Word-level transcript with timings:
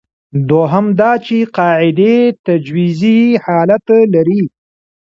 دویم 0.49 0.87
دا 0.99 1.11
چې 1.25 1.37
قاعدې 1.57 2.15
تجویزي 2.45 3.19
حالت 3.45 3.85
لري. 4.13 4.43